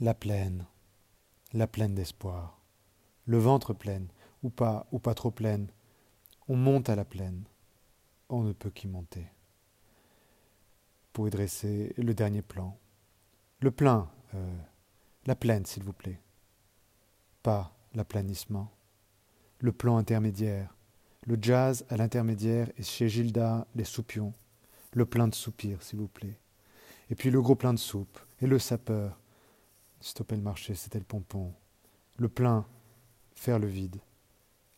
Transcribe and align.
La 0.00 0.12
plaine, 0.12 0.66
la 1.52 1.68
plaine 1.68 1.94
d'espoir, 1.94 2.60
le 3.26 3.38
ventre 3.38 3.72
pleine, 3.72 4.08
ou 4.42 4.50
pas, 4.50 4.88
ou 4.90 4.98
pas 4.98 5.14
trop 5.14 5.30
pleine. 5.30 5.68
On 6.48 6.56
monte 6.56 6.88
à 6.88 6.96
la 6.96 7.04
plaine, 7.04 7.44
on 8.28 8.42
ne 8.42 8.52
peut 8.52 8.70
qu'y 8.70 8.88
monter. 8.88 9.26
Pour 11.12 11.28
y 11.28 11.30
dresser 11.30 11.94
le 11.96 12.12
dernier 12.12 12.42
plan. 12.42 12.76
Le 13.60 13.70
plein, 13.70 14.10
euh, 14.34 14.56
la 15.26 15.36
plaine, 15.36 15.64
s'il 15.64 15.84
vous 15.84 15.92
plaît. 15.92 16.20
Pas 17.44 17.72
l'aplanissement. 17.94 18.72
Le 19.60 19.70
plan 19.70 19.96
intermédiaire. 19.96 20.74
Le 21.24 21.38
jazz 21.40 21.86
à 21.88 21.96
l'intermédiaire 21.96 22.68
et 22.76 22.82
chez 22.82 23.08
Gilda 23.08 23.68
les 23.76 23.84
soupions. 23.84 24.34
Le 24.92 25.06
plein 25.06 25.28
de 25.28 25.36
soupirs, 25.36 25.84
s'il 25.84 26.00
vous 26.00 26.08
plaît. 26.08 26.38
Et 27.10 27.14
puis 27.14 27.30
le 27.30 27.40
gros 27.40 27.54
plein 27.54 27.72
de 27.72 27.78
soupe. 27.78 28.18
Et 28.40 28.48
le 28.48 28.58
sapeur. 28.58 29.20
Stopper 30.04 30.36
le 30.36 30.42
marché, 30.42 30.74
c'était 30.74 30.98
le 30.98 31.04
pompon. 31.06 31.54
Le 32.18 32.28
plein, 32.28 32.66
faire 33.34 33.58
le 33.58 33.66
vide. 33.66 34.02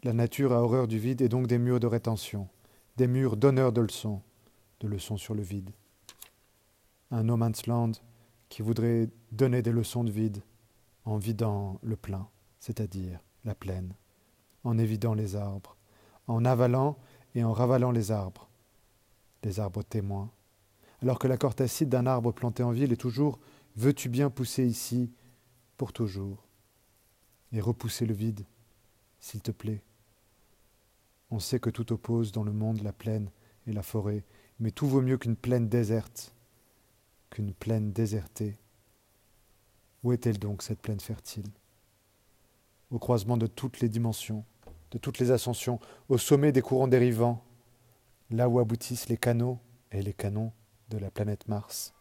La 0.05 0.13
nature 0.13 0.53
a 0.53 0.63
horreur 0.63 0.87
du 0.87 1.01
vide 1.01 1.21
et 1.21 1.29
donc 1.29 1.49
des 1.49 1.59
murs 1.59 1.81
de 1.81 1.89
rétention, 1.89 2.49
des 2.97 3.09
murs 3.09 3.37
donneurs 3.37 3.73
de 3.73 3.81
leçons, 3.81 4.23
de 4.79 4.87
leçons 4.87 5.17
sur 5.17 5.35
le 5.35 5.43
vide. 5.43 5.73
Un 7.11 7.25
no 7.25 7.37
man's 7.37 7.67
land 7.67 7.91
qui 8.49 8.63
voudrait 8.63 9.11
donner 9.33 9.63
des 9.63 9.73
leçons 9.73 10.05
de 10.05 10.13
vide 10.13 10.45
en 11.05 11.17
vidant 11.17 11.81
le 11.83 11.97
plein, 11.97 12.29
c'est-à-dire 12.61 13.19
la 13.45 13.57
plaine, 13.57 13.95
en 14.63 14.79
évidant 14.79 15.15
les 15.15 15.35
arbres, 15.35 15.77
en 16.29 16.45
avalant 16.45 16.99
et 17.35 17.43
en 17.43 17.53
ravalant 17.53 17.91
les 17.91 18.13
arbres, 18.13 18.49
les 19.43 19.59
arbres 19.59 19.83
témoins, 19.83 20.31
alors 21.03 21.19
que 21.19 21.27
la 21.27 21.37
cortacide 21.37 21.89
d'un 21.89 22.07
arbre 22.07 22.31
planté 22.31 22.63
en 22.63 22.71
ville 22.71 22.93
est 22.93 22.97
toujours 22.97 23.41
Veux-tu 23.77 24.09
bien 24.09 24.31
pousser 24.31 24.67
ici 24.67 25.13
pour 25.77 25.93
toujours 25.93 26.43
et 27.53 27.61
repousser 27.61 28.07
le 28.07 28.15
vide, 28.15 28.47
s'il 29.21 29.43
te 29.43 29.51
plaît? 29.51 29.83
On 31.31 31.39
sait 31.39 31.61
que 31.61 31.69
tout 31.69 31.93
oppose 31.93 32.33
dans 32.33 32.43
le 32.43 32.53
monde 32.53 32.83
la 32.83 32.95
plaine 32.95 33.31
et 33.67 33.73
la 33.73 33.83
forêt, 33.83 34.25
mais 34.61 34.71
tout 34.71 34.87
vaut 34.87 35.03
mieux 35.03 35.19
qu'une 35.19 35.37
plaine 35.37 35.69
déserte, 35.69 36.35
qu'une 37.29 37.53
plaine 37.53 37.93
désertée. 37.93 38.57
Où 40.03 40.13
est-elle 40.13 40.39
donc, 40.39 40.63
cette 40.63 40.81
plaine 40.81 41.01
fertile? 41.01 41.51
Au 42.91 42.99
croisement 42.99 43.37
de 43.37 43.47
toutes 43.47 43.81
les 43.81 43.91
dimensions, 43.91 44.45
de 44.93 44.97
toutes 44.97 45.19
les 45.19 45.33
ascensions, 45.33 45.81
au 46.09 46.17
sommet 46.17 46.53
des 46.53 46.63
courants 46.63 46.89
dérivants, 46.89 47.45
là 48.31 48.49
où 48.49 48.59
aboutissent 48.59 49.11
les 49.11 49.19
canaux 49.19 49.59
et 49.93 50.01
les 50.01 50.15
canons 50.15 50.53
de 50.89 50.97
la 50.97 51.11
planète 51.11 51.47
Mars. 51.49 51.93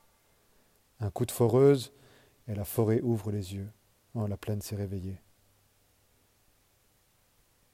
Un 1.00 1.10
coup 1.10 1.26
de 1.26 1.32
foreuse, 1.32 1.94
et 2.48 2.56
la 2.56 2.66
forêt 2.66 3.02
ouvre 3.02 3.32
les 3.32 3.54
yeux. 3.54 3.70
Oh, 4.14 4.28
la 4.28 4.38
plaine 4.38 4.62
s'est 4.62 4.76
réveillée. 4.76 5.20